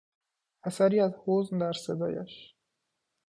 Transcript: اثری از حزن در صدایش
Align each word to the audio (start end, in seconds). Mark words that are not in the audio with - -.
اثری 0.63 0.99
از 0.99 1.15
حزن 1.27 1.57
در 1.57 1.73
صدایش 1.73 2.55